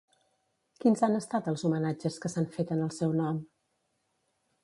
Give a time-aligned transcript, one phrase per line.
[0.83, 3.37] Quins han estat els homenatges que s'han fet en el seu nom?